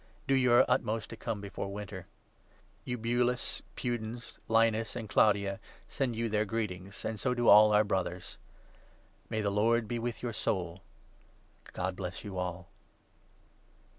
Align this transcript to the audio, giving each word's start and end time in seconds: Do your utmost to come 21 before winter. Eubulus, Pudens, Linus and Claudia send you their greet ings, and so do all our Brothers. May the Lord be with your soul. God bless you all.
Do 0.27 0.33
your 0.33 0.65
utmost 0.67 1.11
to 1.11 1.15
come 1.15 1.41
21 1.41 1.41
before 1.41 1.71
winter. 1.71 2.07
Eubulus, 2.85 3.61
Pudens, 3.75 4.39
Linus 4.47 4.95
and 4.95 5.07
Claudia 5.07 5.59
send 5.87 6.15
you 6.15 6.27
their 6.27 6.43
greet 6.43 6.71
ings, 6.71 7.05
and 7.05 7.19
so 7.19 7.35
do 7.35 7.47
all 7.47 7.71
our 7.71 7.83
Brothers. 7.83 8.37
May 9.29 9.41
the 9.41 9.51
Lord 9.51 9.87
be 9.87 9.99
with 9.99 10.23
your 10.23 10.33
soul. 10.33 10.81
God 11.73 11.95
bless 11.95 12.23
you 12.23 12.39
all. 12.39 12.67